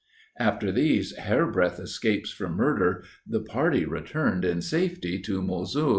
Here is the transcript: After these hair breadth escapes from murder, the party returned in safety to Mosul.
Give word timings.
After 0.39 0.71
these 0.71 1.15
hair 1.15 1.45
breadth 1.45 1.79
escapes 1.79 2.31
from 2.31 2.53
murder, 2.53 3.03
the 3.27 3.39
party 3.41 3.85
returned 3.85 4.43
in 4.43 4.59
safety 4.63 5.19
to 5.19 5.43
Mosul. 5.43 5.89